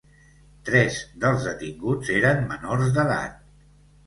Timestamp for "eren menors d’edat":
2.21-3.39